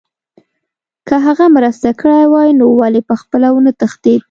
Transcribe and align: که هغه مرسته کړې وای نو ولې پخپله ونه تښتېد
که 1.07 1.15
هغه 1.25 1.45
مرسته 1.55 1.89
کړې 1.99 2.21
وای 2.31 2.49
نو 2.59 2.65
ولې 2.81 3.01
پخپله 3.09 3.47
ونه 3.53 3.71
تښتېد 3.79 4.19